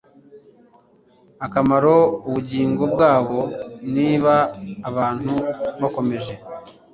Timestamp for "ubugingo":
2.27-2.83